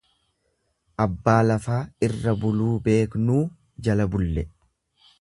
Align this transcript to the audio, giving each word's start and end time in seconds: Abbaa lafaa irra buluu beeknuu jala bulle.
Abbaa 1.05 1.35
lafaa 1.51 1.77
irra 2.09 2.35
buluu 2.47 2.73
beeknuu 2.89 3.41
jala 3.89 4.13
bulle. 4.17 4.49